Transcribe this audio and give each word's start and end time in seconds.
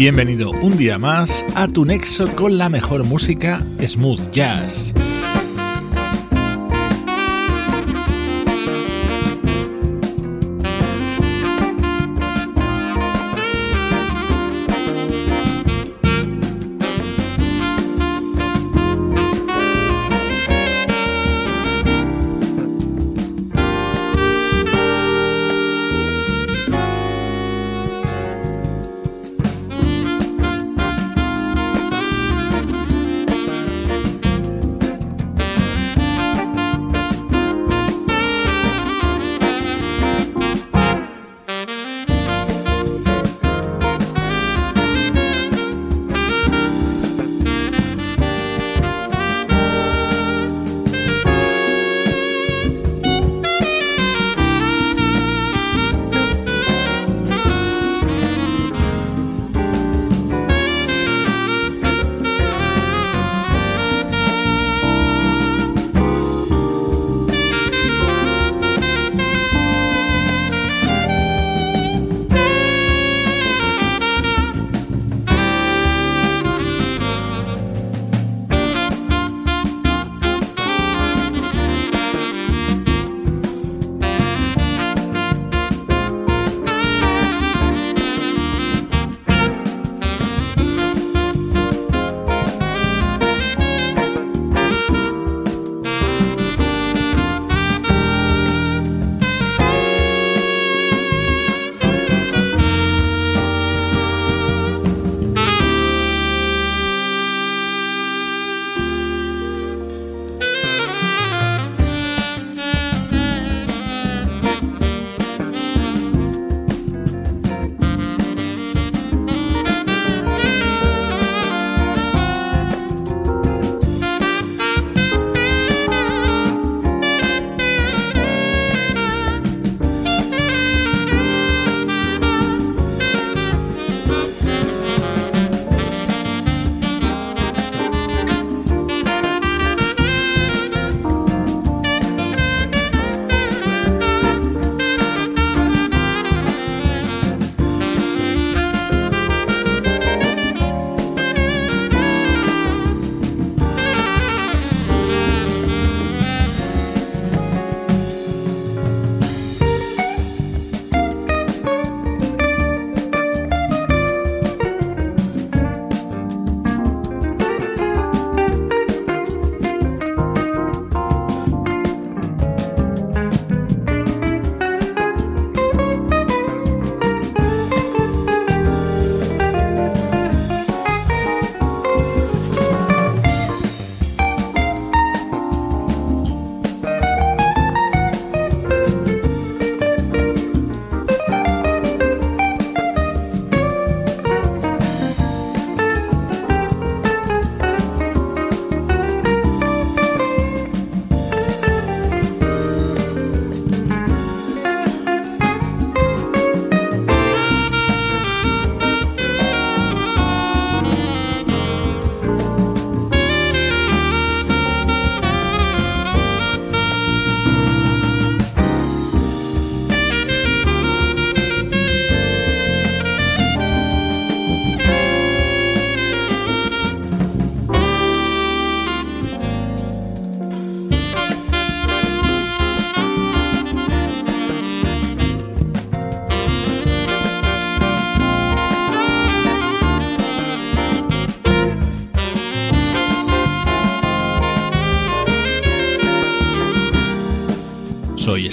Bienvenido 0.00 0.52
un 0.62 0.78
día 0.78 0.98
más 0.98 1.44
a 1.54 1.68
tu 1.68 1.84
nexo 1.84 2.26
con 2.34 2.56
la 2.56 2.70
mejor 2.70 3.04
música 3.04 3.60
smooth 3.86 4.30
jazz. 4.32 4.94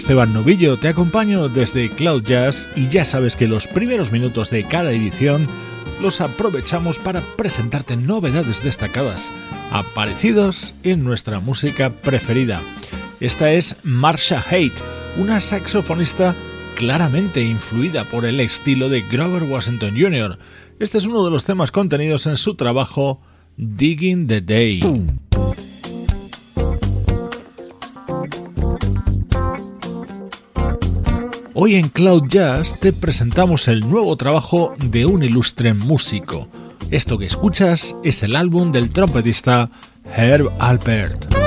Esteban 0.07 0.31
Novillo, 0.31 0.79
te 0.79 0.87
acompaño 0.87 1.49
desde 1.49 1.89
Cloud 1.89 2.23
Jazz 2.23 2.69
y 2.77 2.87
ya 2.87 3.03
sabes 3.03 3.35
que 3.35 3.45
los 3.45 3.67
primeros 3.67 4.13
minutos 4.13 4.49
de 4.49 4.63
cada 4.63 4.93
edición 4.93 5.49
los 6.01 6.21
aprovechamos 6.21 6.97
para 6.97 7.19
presentarte 7.35 7.97
novedades 7.97 8.63
destacadas, 8.63 9.33
aparecidos 9.69 10.75
en 10.83 11.03
nuestra 11.03 11.41
música 11.41 11.89
preferida. 11.89 12.61
Esta 13.19 13.51
es 13.51 13.75
Marsha 13.83 14.41
Haight, 14.49 14.71
una 15.17 15.41
saxofonista 15.41 16.37
claramente 16.75 17.43
influida 17.43 18.05
por 18.05 18.23
el 18.23 18.39
estilo 18.39 18.87
de 18.87 19.01
Grover 19.01 19.43
Washington 19.43 19.93
Jr. 19.99 20.39
Este 20.79 20.99
es 20.99 21.05
uno 21.05 21.25
de 21.25 21.31
los 21.31 21.43
temas 21.43 21.71
contenidos 21.71 22.27
en 22.27 22.37
su 22.37 22.55
trabajo 22.55 23.19
Digging 23.57 24.25
the 24.27 24.39
Day. 24.39 24.79
Hoy 31.59 31.73
en 31.73 31.89
Cloud 31.89 32.27
Jazz 32.27 32.79
te 32.79 32.93
presentamos 32.93 33.67
el 33.67 33.79
nuevo 33.79 34.15
trabajo 34.15 34.75
de 34.77 35.07
un 35.07 35.23
ilustre 35.23 35.73
músico. 35.73 36.47
Esto 36.91 37.17
que 37.17 37.25
escuchas 37.25 37.95
es 38.03 38.21
el 38.21 38.35
álbum 38.35 38.71
del 38.71 38.91
trompetista 38.91 39.71
Herb 40.15 40.51
Alpert. 40.59 41.46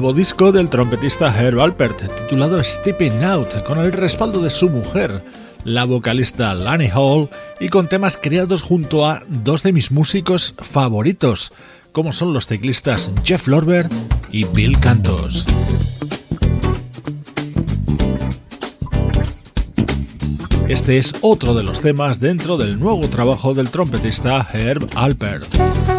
Nuevo 0.00 0.12
disco 0.12 0.52
del 0.52 0.70
trompetista 0.70 1.36
Herb 1.36 1.58
Alpert, 1.58 2.00
titulado 2.16 2.62
Stepping 2.62 3.24
Out, 3.24 3.64
con 3.64 3.78
el 3.78 3.90
respaldo 3.90 4.40
de 4.40 4.48
su 4.48 4.70
mujer, 4.70 5.24
la 5.64 5.86
vocalista 5.86 6.54
Lani 6.54 6.88
Hall, 6.94 7.28
y 7.58 7.68
con 7.68 7.88
temas 7.88 8.16
creados 8.16 8.62
junto 8.62 9.08
a 9.08 9.24
dos 9.26 9.64
de 9.64 9.72
mis 9.72 9.90
músicos 9.90 10.54
favoritos, 10.56 11.52
como 11.90 12.12
son 12.12 12.32
los 12.32 12.46
teclistas 12.46 13.10
Jeff 13.24 13.48
Lorber 13.48 13.88
y 14.30 14.46
Bill 14.46 14.78
Cantos. 14.78 15.44
Este 20.68 20.98
es 20.98 21.12
otro 21.22 21.54
de 21.54 21.64
los 21.64 21.80
temas 21.80 22.20
dentro 22.20 22.56
del 22.56 22.78
nuevo 22.78 23.08
trabajo 23.08 23.52
del 23.52 23.68
trompetista 23.68 24.46
Herb 24.52 24.86
Alpert. 24.94 25.97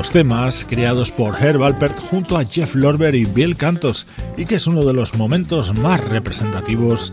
Los 0.00 0.12
temas 0.12 0.64
creados 0.66 1.12
por 1.12 1.44
Herb 1.44 1.62
Alpert 1.62 1.98
junto 1.98 2.38
a 2.38 2.44
Jeff 2.46 2.74
Lorber 2.74 3.14
y 3.14 3.26
Bill 3.26 3.54
Cantos 3.54 4.06
y 4.38 4.46
que 4.46 4.54
es 4.54 4.66
uno 4.66 4.82
de 4.82 4.94
los 4.94 5.14
momentos 5.14 5.76
más 5.76 6.02
representativos 6.02 7.12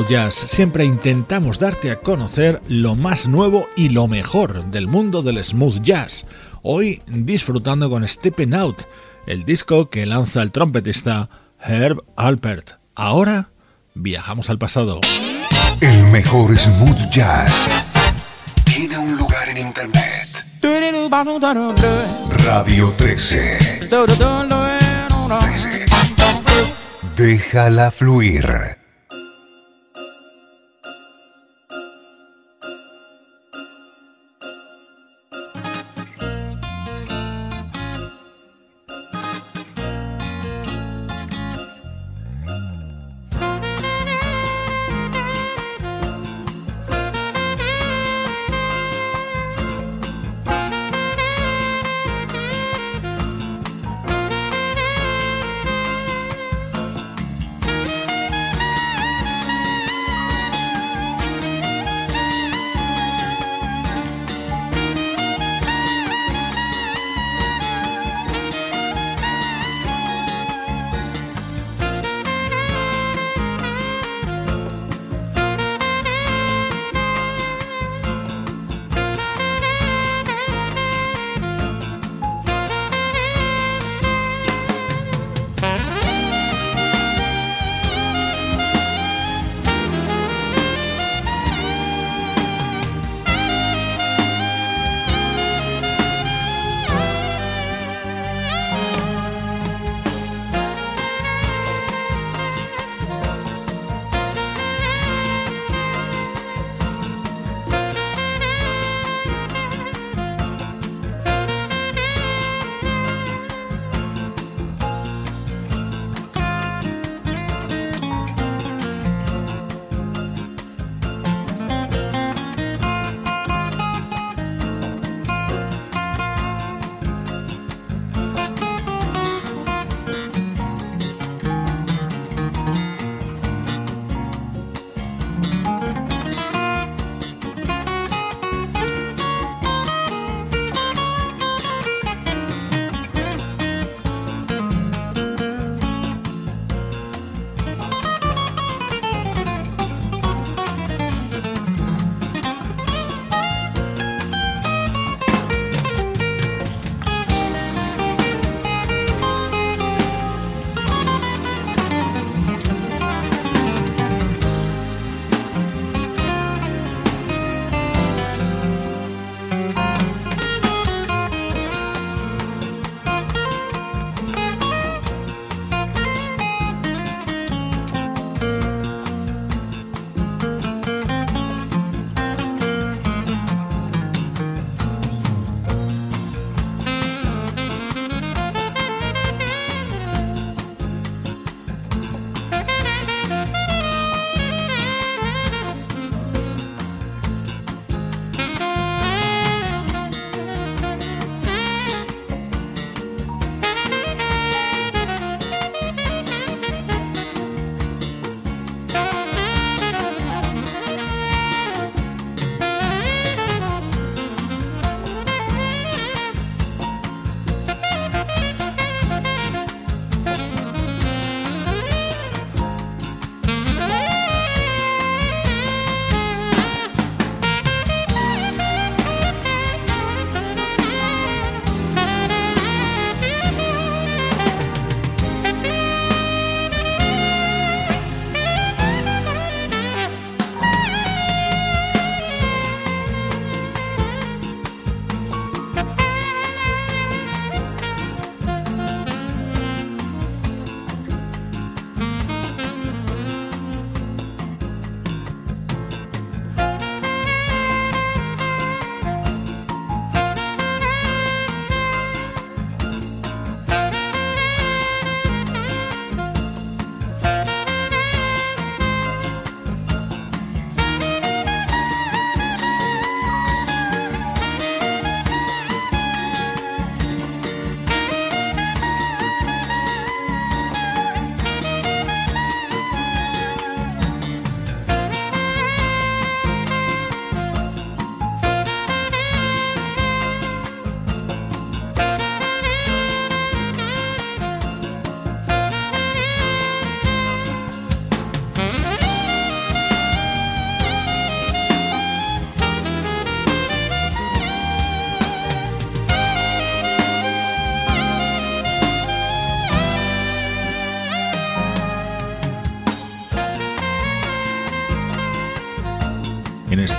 Cloud 0.00 0.12
Jazz 0.12 0.34
siempre 0.34 0.86
intentamos 0.86 1.58
darte 1.58 1.90
a 1.90 2.00
conocer 2.00 2.62
lo 2.68 2.94
más 2.94 3.28
nuevo 3.28 3.68
y 3.76 3.90
lo 3.90 4.08
mejor 4.08 4.64
del 4.70 4.88
mundo 4.88 5.20
del 5.20 5.44
smooth 5.44 5.82
jazz. 5.82 6.24
Hoy 6.62 7.02
disfrutando 7.06 7.90
con 7.90 8.08
Stepping 8.08 8.54
Out, 8.54 8.84
el 9.26 9.44
disco 9.44 9.90
que 9.90 10.06
lanza 10.06 10.40
el 10.40 10.52
trompetista 10.52 11.28
Herb 11.62 12.02
Alpert. 12.16 12.78
Ahora 12.94 13.50
viajamos 13.94 14.48
al 14.48 14.58
pasado. 14.58 15.02
El 15.82 16.04
mejor 16.04 16.56
smooth 16.56 17.10
jazz 17.10 17.68
tiene 18.64 18.96
un 18.96 19.18
lugar 19.18 19.50
en 19.50 19.58
internet. 19.58 20.46
Radio 22.46 22.94
13. 22.96 23.80
13. 23.80 23.96
Déjala 27.16 27.90
fluir. 27.90 28.79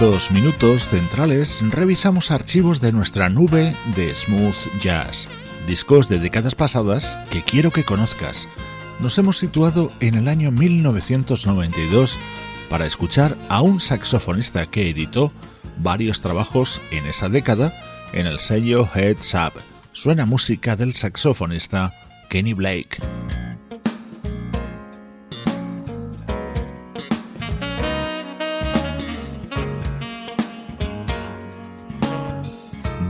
En 0.01 0.07
estos 0.07 0.31
minutos 0.31 0.87
centrales 0.87 1.61
revisamos 1.69 2.31
archivos 2.31 2.81
de 2.81 2.91
nuestra 2.91 3.29
nube 3.29 3.75
de 3.95 4.15
smooth 4.15 4.55
jazz, 4.81 5.27
discos 5.67 6.09
de 6.09 6.17
décadas 6.17 6.55
pasadas 6.55 7.19
que 7.29 7.43
quiero 7.43 7.69
que 7.69 7.83
conozcas. 7.83 8.49
Nos 8.99 9.19
hemos 9.19 9.37
situado 9.37 9.91
en 9.99 10.15
el 10.15 10.27
año 10.27 10.49
1992 10.49 12.17
para 12.67 12.87
escuchar 12.87 13.37
a 13.47 13.61
un 13.61 13.79
saxofonista 13.79 14.65
que 14.65 14.89
editó 14.89 15.31
varios 15.77 16.21
trabajos 16.21 16.81
en 16.89 17.05
esa 17.05 17.29
década 17.29 17.71
en 18.11 18.25
el 18.25 18.39
sello 18.39 18.89
Heads 18.95 19.35
Up. 19.35 19.61
Suena 19.91 20.25
música 20.25 20.75
del 20.75 20.95
saxofonista 20.95 21.93
Kenny 22.27 22.53
Blake. 22.53 22.97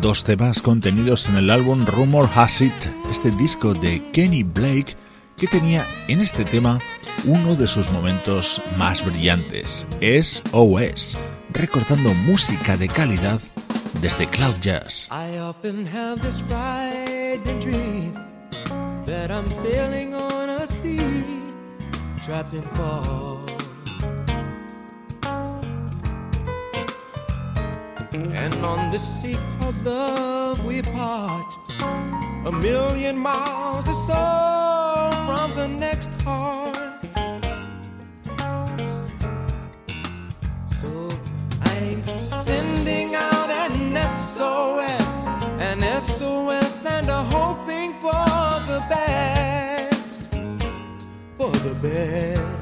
Dos 0.02 0.24
temas 0.24 0.62
contenidos 0.62 1.30
en 1.30 1.38
el 1.38 1.52
álbum 1.52 1.86
Rumor 1.86 2.28
Has 2.34 2.62
It, 2.62 2.74
este 3.12 3.30
disco 3.32 3.76
de 3.76 4.02
Kenny 4.12 4.42
Blake 4.42 4.96
que 5.38 5.48
tenía 5.48 5.86
en 6.08 6.22
este 6.22 6.44
tema 6.44 6.80
uno 7.26 7.56
de 7.56 7.68
sus 7.68 7.92
momentos 7.92 8.62
más 8.78 9.06
brillantes, 9.06 9.86
es 10.02 10.42
OS, 10.52 11.18
recordando 11.52 12.14
música 12.16 12.78
de 12.78 12.88
calidad 12.88 13.40
desde 14.02 14.28
Cloud 14.28 14.56
Jazz. 14.60 15.08
Trapped 22.22 22.54
in. 22.54 23.40
And 28.13 28.54
on 28.56 28.91
this 28.91 29.21
sea 29.21 29.38
called 29.58 29.86
love 29.86 30.65
we 30.65 30.82
part 30.82 31.54
A 32.45 32.52
million 32.52 33.17
miles 33.17 33.88
or 33.88 33.93
so 33.93 35.12
from 35.26 35.56
the 35.56 35.69
next 35.69 36.12
heart. 36.21 36.76
So 40.67 41.10
I'm 41.62 42.06
sending 42.21 43.15
out 43.15 43.50
an 43.50 43.95
SOS 43.95 45.28
An 45.60 45.82
SOS 46.02 46.86
and 46.86 47.10
a 47.10 47.24
hoping 47.24 47.93
for 47.93 48.26
the 48.67 48.84
best 48.89 50.19
For 51.38 51.52
the 51.52 51.76
best 51.76 52.61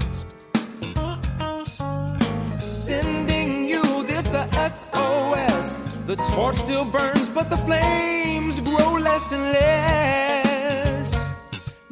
SOS 4.69 5.89
the 6.10 6.15
torch 6.15 6.58
still 6.58 6.86
burns, 6.86 7.27
but 7.29 7.51
the 7.51 7.58
flames 7.58 8.60
grow 8.62 8.93
less 8.93 9.32
and 9.32 9.43
less, 9.53 11.12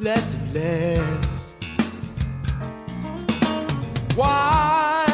less 0.00 0.34
and 0.34 0.54
less. 0.54 1.54
Why? 4.16 5.04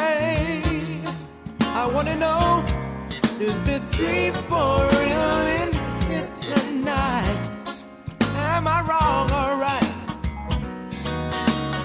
I 1.61 1.85
wanna 1.93 2.15
know, 2.15 2.65
is 3.39 3.59
this 3.61 3.83
dream 3.95 4.33
for 4.49 4.89
real 4.97 5.37
in 5.61 5.71
here 6.07 6.27
tonight? 6.49 7.43
Am 8.53 8.67
I 8.67 8.81
wrong 8.89 9.29
or 9.39 9.51
right? 9.67 9.93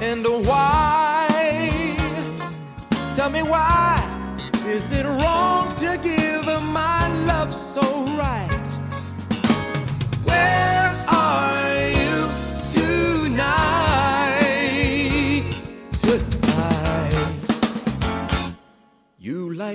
And 0.01 0.25
why? 0.47 1.27
Tell 3.14 3.29
me 3.29 3.43
why 3.43 4.01
is 4.66 4.93
it 4.93 5.05
wrong 5.05 5.60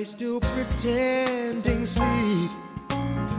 still 0.06 0.40
pretending 0.40 1.84
sleep. 1.86 2.52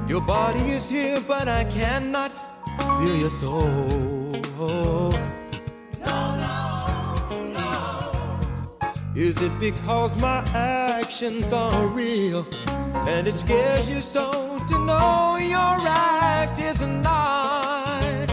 Your 0.09 0.21
body 0.21 0.71
is 0.71 0.89
here, 0.89 1.21
but 1.27 1.49
I 1.49 1.65
cannot 1.65 2.33
feel 2.99 3.17
your 3.17 3.31
soul. 3.31 4.43
No, 6.01 6.17
no, 6.45 7.53
no. 7.53 8.41
Is 9.15 9.41
it 9.41 9.53
because 9.61 10.17
my 10.17 10.41
actions 10.55 11.53
are 11.53 11.87
real 11.87 12.45
and 13.09 13.29
it 13.29 13.35
scares 13.35 13.89
you 13.89 14.01
so 14.01 14.59
to 14.69 14.79
know 14.87 15.37
your 15.37 15.77
act 15.89 16.59
is 16.61 16.81
not? 16.87 18.29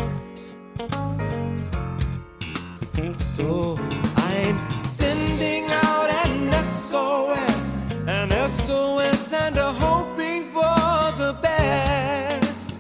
So 3.18 3.80
I'm 4.16 4.58
sending 4.84 5.66
out 5.70 6.10
an 6.26 6.52
SOS, 6.64 7.78
an 8.08 8.32
SOS, 8.50 9.34
and 9.34 9.58
a 9.58 9.72
hoping 9.74 10.52
for 10.52 11.12
the 11.18 11.36
best, 11.42 12.80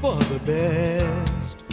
for 0.00 0.16
the 0.32 0.40
best. 0.46 1.64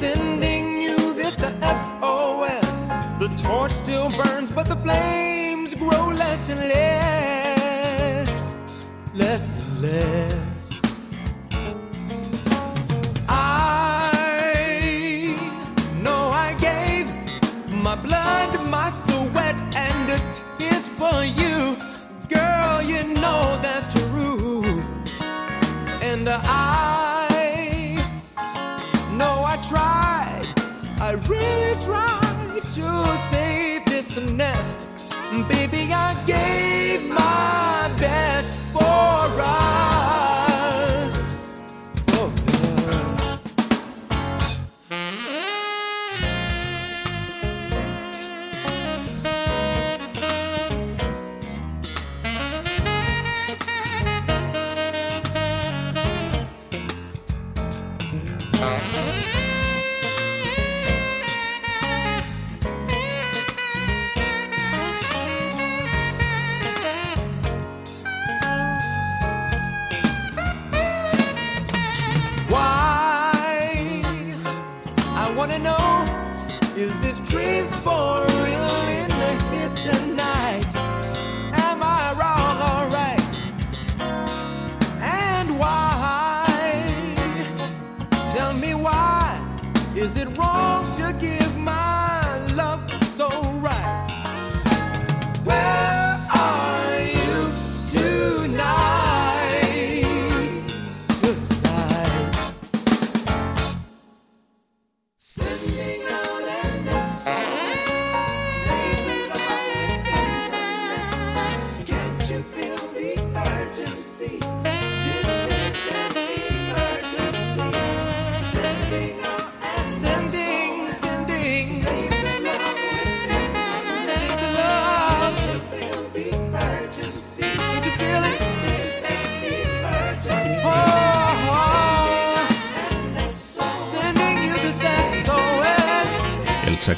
Sending 0.00 0.80
you 0.80 1.14
this 1.14 1.36
SOS. 1.36 2.88
The 3.18 3.28
torch 3.36 3.72
still 3.72 4.10
burns, 4.10 4.50
but 4.50 4.66
the 4.68 4.76
flames 4.76 5.33
grow 5.88 6.08
less 6.08 6.50
and 6.50 6.60
less, 6.60 8.54
less 9.14 9.58
and 9.60 9.82
less. 9.82 10.82
I 13.28 14.50
know 16.02 16.30
I 16.46 16.54
gave 16.68 17.06
my 17.82 17.96
blood, 17.96 18.50
my 18.70 18.88
sweat, 18.90 19.56
and 19.74 20.10
a 20.10 20.18
tears 20.58 20.88
for 20.88 21.24
you. 21.40 21.76
Girl, 22.28 22.82
you 22.82 23.02
know 23.22 23.58
that's 23.62 23.86
true. 23.94 24.64
And 26.02 26.28
I 26.28 27.03
Baby, 35.42 35.92
I 35.92 36.14
gave 36.26 37.10
my 37.10 37.63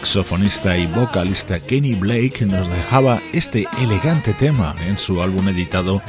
saxofonista 0.07 0.79
y 0.79 0.87
vocalista 0.87 1.59
Kenny 1.59 1.95
Blake 1.95 2.47
nos 2.47 2.69
dejaba 2.69 3.19
este 3.33 3.66
elegante 3.81 4.33
tema 4.35 4.73
en 4.87 4.99
su 4.99 5.21
álbum 5.21 5.49
editado 5.49 6.01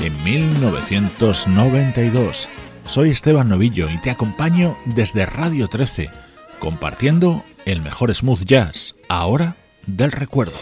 en 0.00 0.12
1992. 0.24 2.50
Soy 2.86 3.10
Esteban 3.10 3.48
Novillo 3.48 3.88
y 3.90 3.96
te 3.98 4.10
acompaño 4.10 4.76
desde 4.84 5.24
Radio 5.24 5.68
13, 5.68 6.10
compartiendo 6.58 7.42
el 7.64 7.80
mejor 7.80 8.14
smooth 8.14 8.44
jazz, 8.44 8.94
ahora 9.08 9.56
del 9.86 10.12
recuerdo. 10.12 10.58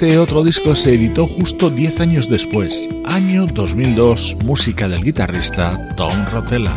Este 0.00 0.16
otro 0.16 0.44
disco 0.44 0.76
se 0.76 0.94
editó 0.94 1.26
justo 1.26 1.70
10 1.70 1.98
años 1.98 2.28
después, 2.28 2.88
año 3.04 3.46
2002, 3.46 4.36
música 4.44 4.88
del 4.88 5.02
guitarrista 5.02 5.96
Tom 5.96 6.24
Rotella. 6.30 6.70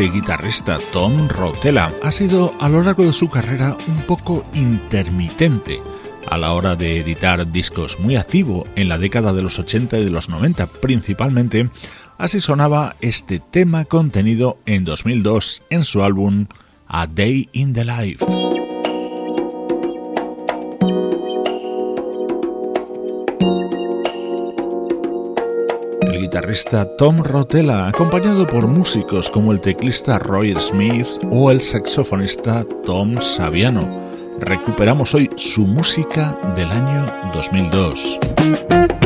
Este 0.00 0.14
guitarrista 0.14 0.78
Tom 0.94 1.28
Rotella. 1.28 1.92
Ha 2.02 2.10
sido 2.10 2.54
a 2.58 2.70
lo 2.70 2.82
largo 2.82 3.04
de 3.04 3.12
su 3.12 3.28
carrera 3.28 3.76
un 3.86 4.00
poco 4.06 4.46
intermitente 4.54 5.78
a 6.26 6.38
la 6.38 6.54
hora 6.54 6.74
de 6.74 7.00
editar 7.00 7.52
discos, 7.52 8.00
muy 8.00 8.16
activo 8.16 8.66
en 8.76 8.88
la 8.88 8.96
década 8.96 9.34
de 9.34 9.42
los 9.42 9.58
80 9.58 9.98
y 9.98 10.04
de 10.06 10.10
los 10.10 10.30
90 10.30 10.68
principalmente. 10.68 11.68
Así 12.16 12.40
sonaba 12.40 12.96
este 13.02 13.40
tema 13.40 13.84
contenido 13.84 14.56
en 14.64 14.84
2002 14.84 15.64
en 15.68 15.84
su 15.84 16.02
álbum 16.02 16.46
A 16.86 17.06
Day 17.06 17.50
in 17.52 17.74
the 17.74 17.84
Life. 17.84 18.24
Guitarrista 26.40 26.86
Tom 26.96 27.18
Rotella, 27.22 27.86
acompañado 27.88 28.46
por 28.46 28.66
músicos 28.66 29.28
como 29.28 29.52
el 29.52 29.60
teclista 29.60 30.18
Roy 30.18 30.54
Smith 30.58 31.06
o 31.30 31.50
el 31.50 31.60
saxofonista 31.60 32.64
Tom 32.86 33.20
Saviano. 33.20 33.86
Recuperamos 34.38 35.14
hoy 35.14 35.28
su 35.36 35.66
música 35.66 36.38
del 36.56 36.70
año 36.70 37.04
2002. 37.34 38.99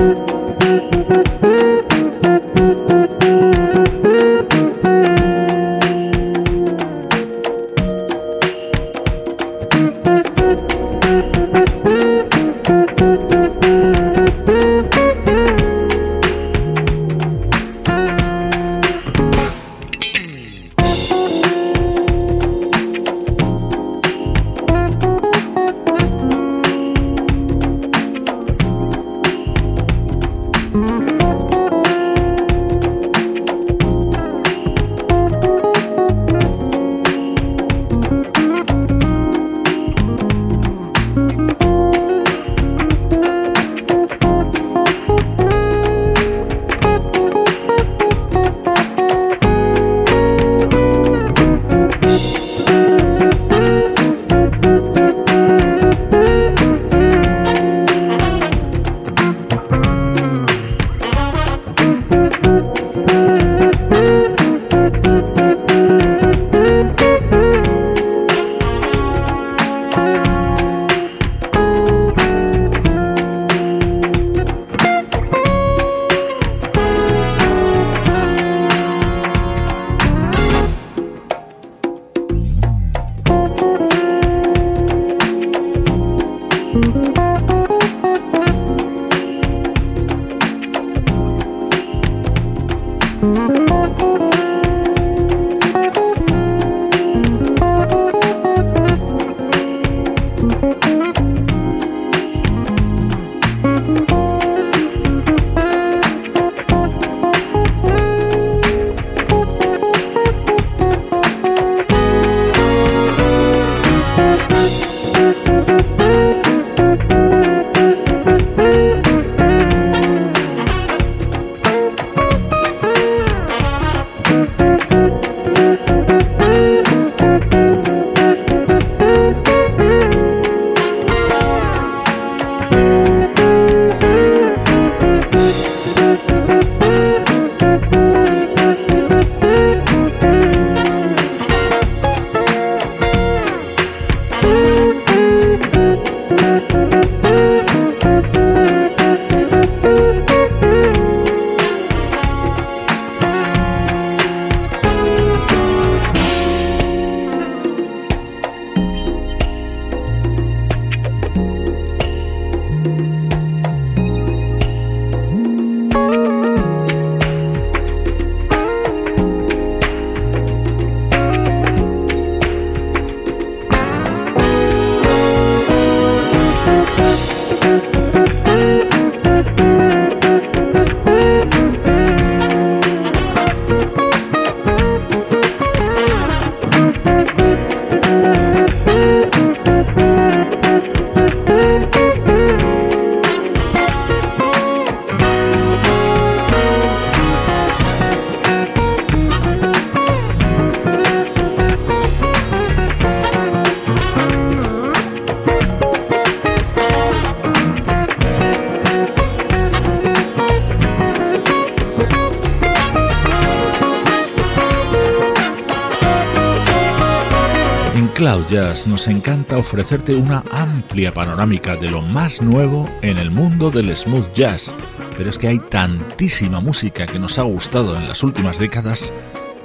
Nos 218.89 219.07
encanta 219.07 219.57
ofrecerte 219.57 220.17
una 220.17 220.43
amplia 220.51 221.15
panorámica 221.15 221.77
de 221.77 221.93
lo 221.93 222.03
más 222.03 222.43
nuevo 222.43 222.91
en 223.03 223.19
el 223.19 223.31
mundo 223.31 223.71
del 223.71 223.97
smooth 223.97 224.35
jazz, 224.35 224.75
pero 225.17 225.31
es 225.31 225.39
que 225.39 225.47
hay 225.47 225.61
tantísima 225.61 226.61
música 226.61 227.07
que 227.07 227.21
nos 227.21 227.39
ha 227.39 227.43
gustado 227.43 227.97
en 227.97 228.09
las 228.09 228.25
últimas 228.25 228.59
décadas 228.59 229.13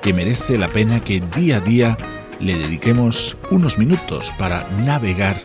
que 0.04 0.14
merece 0.14 0.60
la 0.60 0.68
pena 0.68 1.00
que 1.00 1.22
día 1.36 1.58
a 1.58 1.60
día 1.60 1.98
le 2.40 2.56
dediquemos 2.56 3.36
unos 3.50 3.80
minutos 3.80 4.32
para 4.38 4.68
navegar 4.86 5.42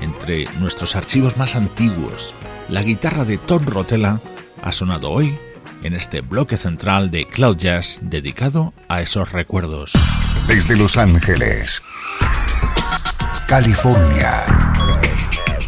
entre 0.00 0.44
nuestros 0.60 0.94
archivos 0.94 1.36
más 1.36 1.56
antiguos. 1.56 2.32
La 2.68 2.84
guitarra 2.84 3.24
de 3.24 3.36
Tom 3.36 3.66
Rotella 3.66 4.20
ha 4.62 4.70
sonado 4.70 5.10
hoy 5.10 5.36
en 5.82 5.94
este 5.94 6.20
bloque 6.20 6.56
central 6.56 7.10
de 7.10 7.26
Cloud 7.26 7.56
Jazz 7.56 7.98
dedicado 8.02 8.72
a 8.88 9.02
esos 9.02 9.32
recuerdos. 9.32 9.92
Desde 10.46 10.76
Los 10.76 10.96
Ángeles 10.96 11.82
California 13.52 14.46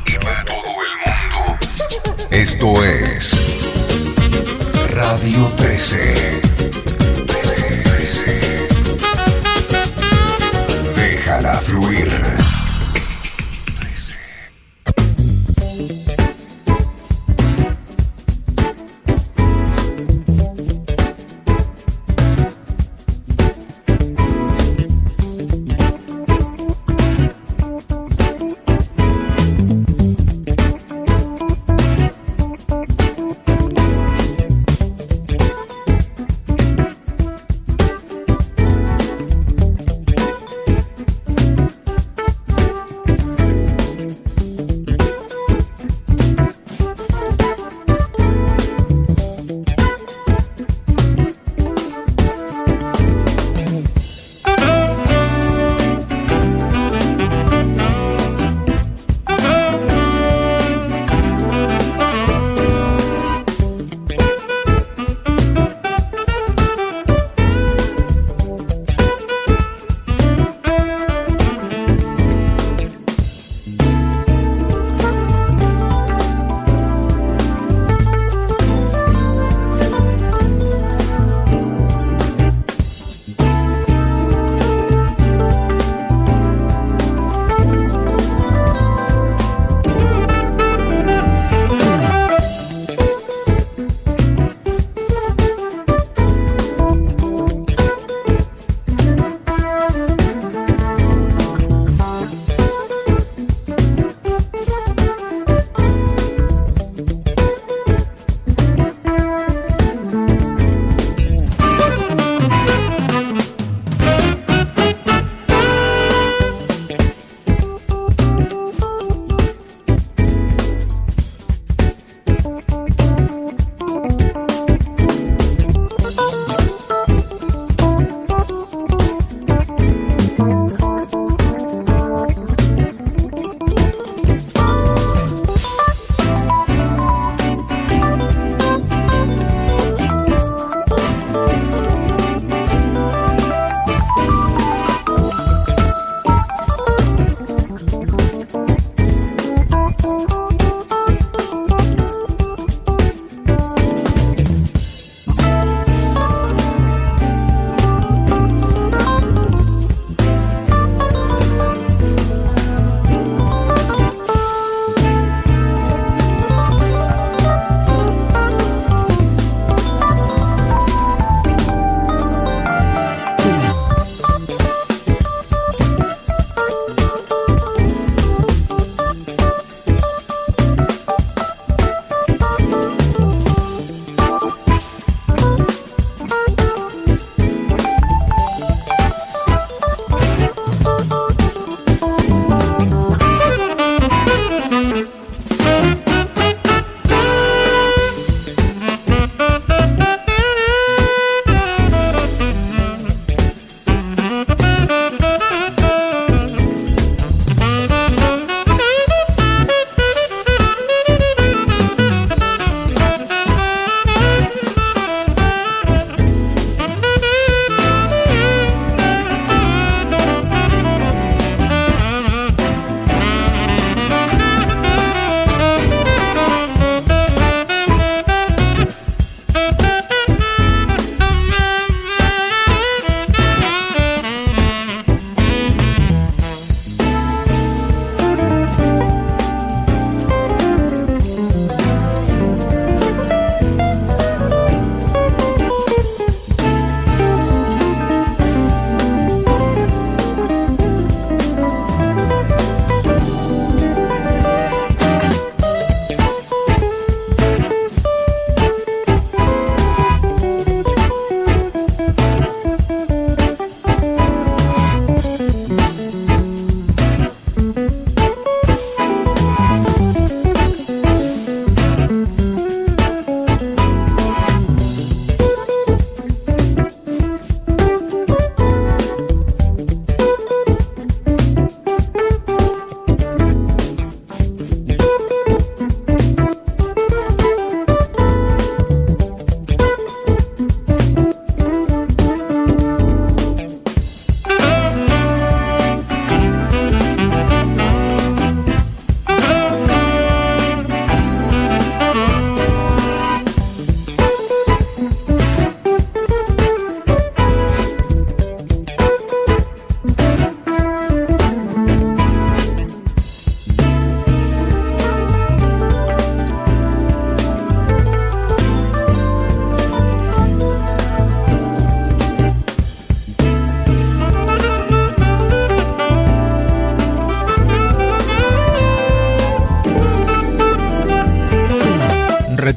y 0.07 0.19
para 0.25 0.43
todo 0.47 0.57
el 0.57 0.95
mundo. 1.05 1.59
Esto 2.31 2.83
es 2.83 3.69
Radio 4.95 5.53
13. 5.59 6.34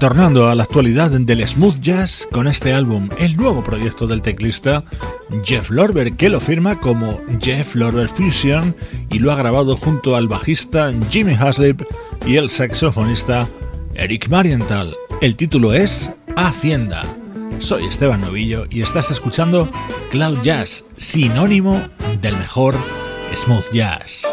Retornando 0.07 0.47
a 0.47 0.55
la 0.55 0.63
actualidad 0.63 1.11
del 1.11 1.45
smooth 1.45 1.81
jazz 1.81 2.29
con 2.31 2.47
este 2.47 2.71
álbum, 2.71 3.09
el 3.17 3.35
nuevo 3.35 3.61
proyecto 3.61 4.07
del 4.07 4.21
teclista 4.21 4.85
Jeff 5.43 5.69
Lorber, 5.69 6.13
que 6.13 6.29
lo 6.29 6.39
firma 6.39 6.79
como 6.79 7.19
Jeff 7.41 7.75
Lorber 7.75 8.07
Fusion 8.07 8.73
y 9.09 9.19
lo 9.19 9.33
ha 9.33 9.35
grabado 9.35 9.75
junto 9.75 10.15
al 10.15 10.29
bajista 10.29 10.93
Jimmy 11.09 11.33
Haslip 11.33 11.81
y 12.25 12.37
el 12.37 12.49
saxofonista 12.49 13.45
Eric 13.95 14.29
Marienthal. 14.29 14.95
El 15.19 15.35
título 15.35 15.73
es 15.73 16.09
Hacienda. 16.37 17.03
Soy 17.59 17.85
Esteban 17.85 18.21
Novillo 18.21 18.65
y 18.69 18.83
estás 18.83 19.11
escuchando 19.11 19.69
Cloud 20.09 20.41
Jazz, 20.41 20.85
sinónimo 20.95 21.81
del 22.21 22.37
mejor 22.37 22.77
smooth 23.35 23.69
jazz. 23.73 24.25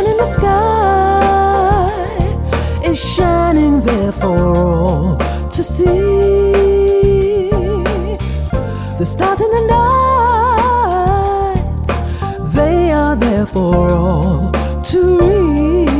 sun 0.00 0.10
in 0.10 0.16
the 0.16 0.26
sky 0.38 1.90
is 2.84 2.98
shining 2.98 3.80
there 3.82 4.12
for 4.12 4.56
all 4.56 5.16
to 5.48 5.62
see. 5.62 7.50
The 8.98 9.04
stars 9.04 9.40
in 9.40 9.50
the 9.50 9.66
night, 9.76 11.56
they 12.54 12.92
are 12.92 13.16
there 13.16 13.46
for 13.46 13.90
all 13.90 14.50
to 14.90 15.00
reach. 15.20 15.96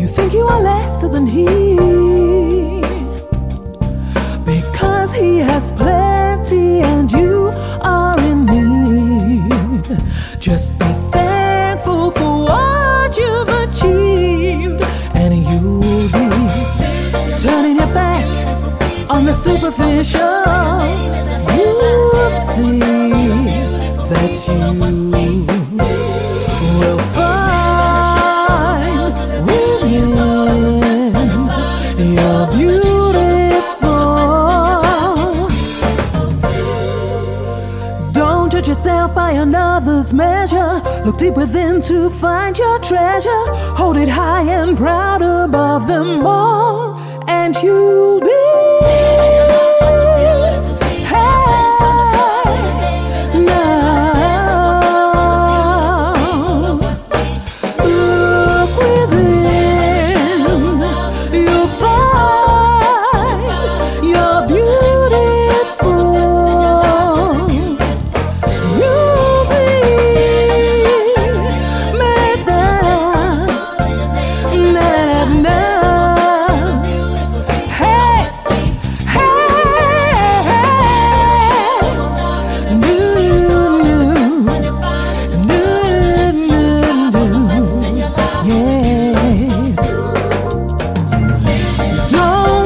You 0.00 0.06
think 0.08 0.32
you 0.34 0.46
are 0.46 0.62
lesser 0.62 1.08
than 1.08 1.26
he. 1.26 1.87
superficial, 19.70 20.80
you 21.56 21.68
will 21.76 22.30
see 22.54 22.78
that 24.08 24.32
you 24.48 24.62
will 26.78 26.98
find 27.16 29.14
within 29.46 30.08
your 32.14 32.40
beautiful. 32.52 33.98
Don't 38.12 38.48
judge 38.50 38.68
yourself 38.68 39.14
by 39.14 39.32
another's 39.32 40.14
measure. 40.14 40.80
Look 41.04 41.18
deep 41.18 41.36
within 41.36 41.82
to 41.82 42.08
find 42.10 42.56
your 42.56 42.78
treasure. 42.78 43.44
Hold 43.76 43.98
it 43.98 44.08
high 44.08 44.42
and 44.42 44.78
proud 44.78 45.20
above 45.22 45.86
them 45.86 46.26
all, 46.26 46.98
and 47.28 47.54
you 47.62 48.17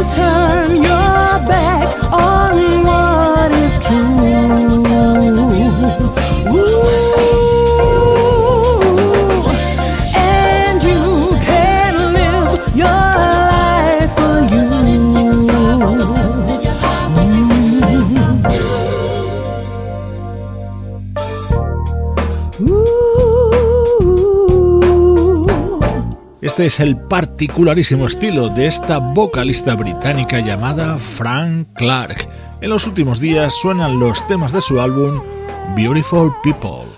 to 0.05 0.42
es 26.73 26.81
el 26.81 26.97
particularísimo 26.97 28.07
estilo 28.07 28.49
de 28.49 28.67
esta 28.67 28.97
vocalista 28.97 29.75
británica 29.75 30.41
llamada 30.41 30.97
Frank 30.97 31.69
Clark. 31.75 32.27
En 32.63 32.71
los 32.71 32.87
últimos 32.87 33.21
días 33.21 33.53
suenan 33.61 34.01
los 34.01 34.27
temas 34.27 34.53
de 34.53 34.63
su 34.63 34.81
álbum 34.81 35.21
Beautiful 35.77 36.33
People. 36.43 36.89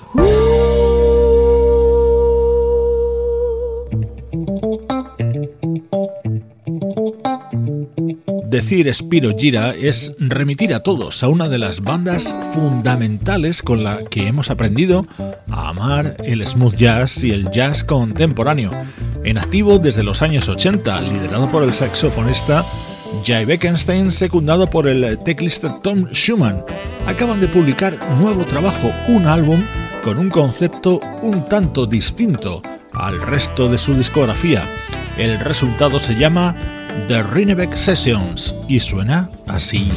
Decir 8.49 8.95
Spiro 8.95 9.37
Gira 9.37 9.75
es 9.75 10.13
remitir 10.21 10.73
a 10.73 10.85
todos 10.85 11.25
a 11.25 11.29
una 11.29 11.49
de 11.49 11.59
las 11.59 11.81
bandas 11.81 12.37
fundamentales 12.53 13.65
con 13.65 13.83
la 13.83 14.05
que 14.05 14.29
hemos 14.29 14.51
aprendido 14.51 15.09
a 15.51 15.71
amar 15.71 16.17
el 16.23 16.47
smooth 16.47 16.77
jazz 16.77 17.25
y 17.25 17.33
el 17.33 17.51
jazz 17.51 17.83
contemporáneo 17.83 18.71
en 19.25 19.39
activo 19.39 19.79
desde 19.79 20.03
los 20.03 20.23
años 20.23 20.49
80, 20.49 21.01
liderado 21.01 21.51
por 21.51 21.63
el 21.63 21.73
saxofonista 21.75 22.65
Jay 23.25 23.45
Beckenstein, 23.45 24.11
secundado 24.11 24.67
por 24.67 24.87
el 24.87 25.19
teclista 25.19 25.81
Tom 25.83 26.07
Schumann. 26.13 26.65
Acaban 27.07 27.41
de 27.41 27.49
publicar 27.49 27.99
nuevo 28.19 28.45
trabajo, 28.45 28.91
un 29.09 29.27
álbum 29.27 29.65
con 30.03 30.19
un 30.19 30.29
concepto 30.29 31.01
un 31.23 31.49
tanto 31.49 31.87
distinto 31.87 32.63
al 32.93 33.21
resto 33.23 33.69
de 33.69 33.79
su 33.79 33.95
discografía. 33.95 34.69
El 35.17 35.39
resultado 35.41 35.99
se 35.99 36.15
llama 36.15 36.57
The 37.09 37.23
Rinebeck 37.23 37.75
Sessions 37.75 38.55
y 38.69 38.81
suena 38.81 39.31
así. 39.47 39.91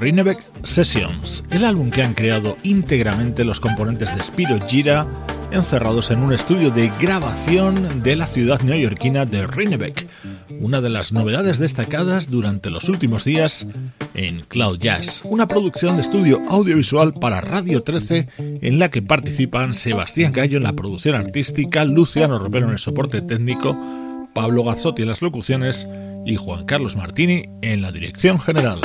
Rinebeck 0.00 0.42
Sessions, 0.62 1.44
el 1.50 1.62
álbum 1.62 1.90
que 1.90 2.02
han 2.02 2.14
creado 2.14 2.56
íntegramente 2.62 3.44
los 3.44 3.60
componentes 3.60 4.16
de 4.16 4.22
Spiro 4.22 4.58
Gira, 4.66 5.06
encerrados 5.52 6.10
en 6.10 6.22
un 6.22 6.32
estudio 6.32 6.70
de 6.70 6.90
grabación 6.98 8.02
de 8.02 8.16
la 8.16 8.26
ciudad 8.26 8.62
neoyorquina 8.62 9.26
de 9.26 9.46
Rinebeck, 9.46 10.06
una 10.58 10.80
de 10.80 10.88
las 10.88 11.12
novedades 11.12 11.58
destacadas 11.58 12.30
durante 12.30 12.70
los 12.70 12.88
últimos 12.88 13.24
días 13.24 13.66
en 14.14 14.40
Cloud 14.40 14.78
Jazz, 14.78 15.20
una 15.24 15.46
producción 15.46 15.96
de 15.96 16.02
estudio 16.02 16.40
audiovisual 16.48 17.12
para 17.12 17.42
Radio 17.42 17.82
13 17.82 18.28
en 18.38 18.78
la 18.78 18.90
que 18.90 19.02
participan 19.02 19.74
Sebastián 19.74 20.32
Gallo 20.32 20.56
en 20.56 20.62
la 20.62 20.72
producción 20.72 21.14
artística, 21.14 21.84
Luciano 21.84 22.38
Romero 22.38 22.68
en 22.68 22.72
el 22.72 22.78
soporte 22.78 23.20
técnico, 23.20 23.76
Pablo 24.32 24.64
Gazzotti 24.64 25.02
en 25.02 25.08
las 25.08 25.20
locuciones 25.20 25.86
y 26.24 26.36
Juan 26.36 26.64
Carlos 26.64 26.96
Martini 26.96 27.44
en 27.60 27.82
la 27.82 27.92
dirección 27.92 28.40
general. 28.40 28.80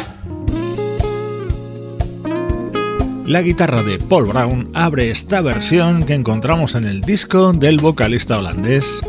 La 3.26 3.42
guitarra 3.42 3.82
de 3.82 3.98
Paul 3.98 4.28
Brown 4.28 4.70
abre 4.74 5.10
esta 5.10 5.42
versión 5.42 6.06
que 6.06 6.14
encontramos 6.14 6.76
en 6.76 6.86
el 6.86 7.02
disco 7.02 7.54
del 7.54 7.80
vocalista 7.80 8.38
holandés 8.38 9.02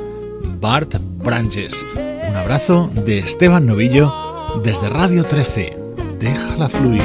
Bart 0.59 0.95
Branches. 1.23 1.85
Un 2.27 2.35
abrazo 2.35 2.91
de 3.05 3.19
Esteban 3.19 3.67
Novillo 3.67 4.11
desde 4.64 4.89
Radio 4.89 5.25
13. 5.25 5.77
Déjala 6.19 6.71
fluir. 6.71 7.03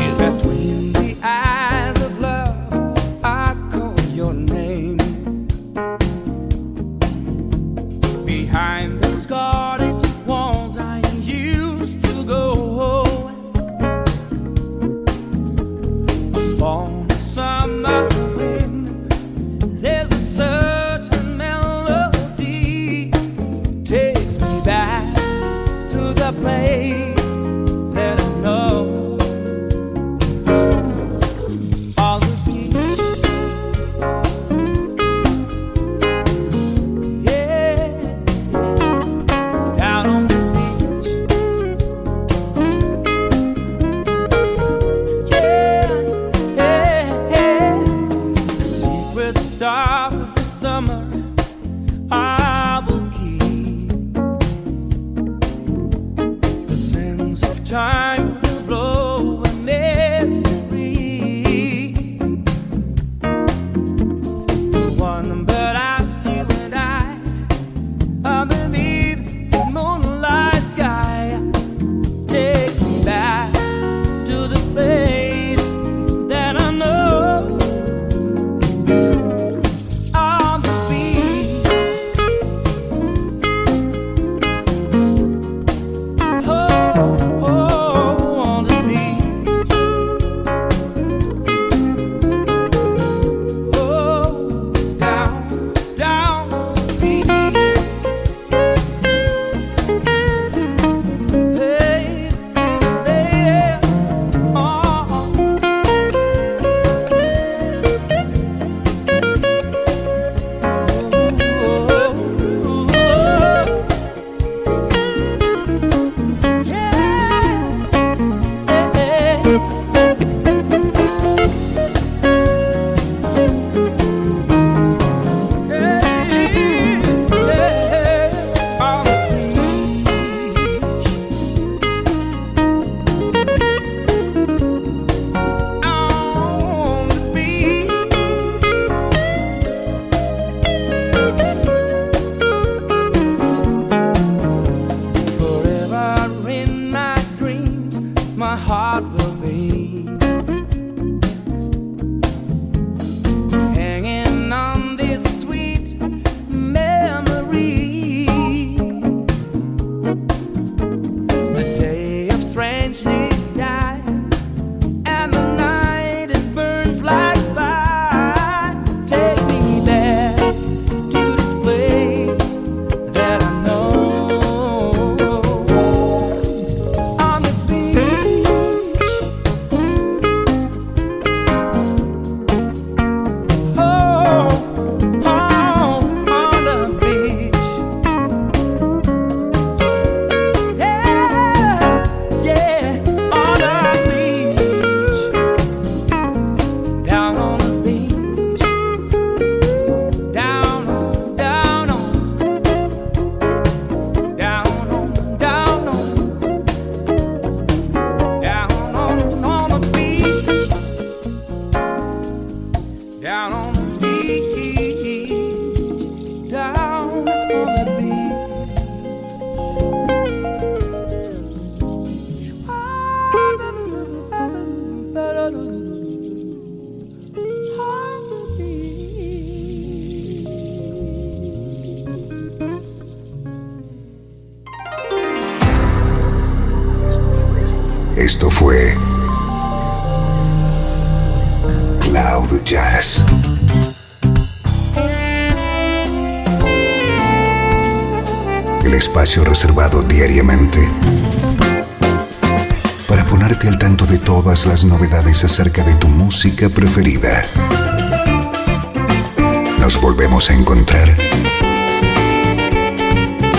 A 260.49 260.53
encontrar 260.53 261.07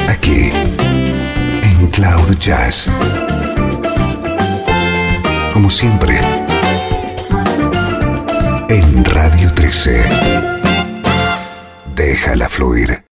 aquí 0.09 0.51
en 1.62 1.87
Cloud 1.87 2.37
Jazz. 2.41 2.89
Como 5.53 5.70
siempre, 5.70 6.20
en 8.68 9.05
Radio 9.05 9.22